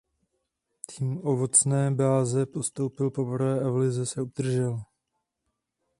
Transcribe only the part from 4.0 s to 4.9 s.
se udržel.